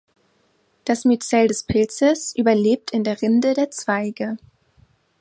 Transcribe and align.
Das 0.83 1.05
Myzel 1.05 1.47
des 1.47 1.61
Pilzes 1.63 2.35
überlebt 2.35 2.89
in 2.89 3.03
der 3.03 3.21
Rinde 3.21 3.53
der 3.53 3.69
Zweige. 3.69 4.37